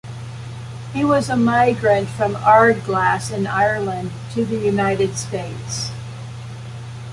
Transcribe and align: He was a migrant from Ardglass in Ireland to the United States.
He 0.93 1.05
was 1.05 1.29
a 1.29 1.35
migrant 1.35 2.09
from 2.09 2.33
Ardglass 2.37 3.31
in 3.31 3.45
Ireland 3.45 4.09
to 4.33 4.43
the 4.43 4.57
United 4.57 5.15
States. 5.15 5.91